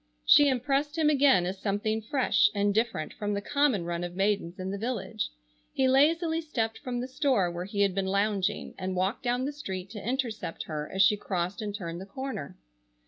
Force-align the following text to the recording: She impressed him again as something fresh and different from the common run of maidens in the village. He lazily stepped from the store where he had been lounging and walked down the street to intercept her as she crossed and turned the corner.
She 0.25 0.49
impressed 0.49 0.97
him 0.97 1.11
again 1.11 1.45
as 1.45 1.59
something 1.59 2.01
fresh 2.01 2.49
and 2.55 2.73
different 2.73 3.13
from 3.13 3.35
the 3.35 3.39
common 3.41 3.85
run 3.85 4.03
of 4.03 4.15
maidens 4.15 4.57
in 4.57 4.71
the 4.71 4.77
village. 4.79 5.29
He 5.71 5.87
lazily 5.87 6.41
stepped 6.41 6.79
from 6.79 7.01
the 7.01 7.07
store 7.07 7.51
where 7.51 7.65
he 7.65 7.81
had 7.81 7.93
been 7.93 8.07
lounging 8.07 8.73
and 8.79 8.95
walked 8.95 9.21
down 9.21 9.45
the 9.45 9.53
street 9.53 9.91
to 9.91 10.03
intercept 10.03 10.63
her 10.63 10.91
as 10.91 11.03
she 11.03 11.17
crossed 11.17 11.61
and 11.61 11.75
turned 11.75 12.01
the 12.01 12.07
corner. 12.07 12.57